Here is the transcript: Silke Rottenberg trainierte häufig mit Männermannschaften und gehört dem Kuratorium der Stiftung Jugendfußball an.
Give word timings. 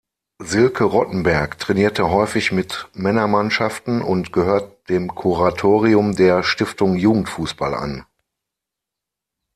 Silke 0.41 0.83
Rottenberg 0.83 1.59
trainierte 1.59 2.09
häufig 2.09 2.51
mit 2.51 2.87
Männermannschaften 2.95 4.01
und 4.01 4.33
gehört 4.33 4.89
dem 4.89 5.13
Kuratorium 5.13 6.15
der 6.15 6.41
Stiftung 6.41 6.95
Jugendfußball 6.95 7.75
an. 7.75 8.05